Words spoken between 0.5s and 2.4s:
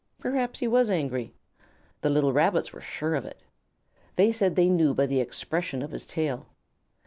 he was angry. The little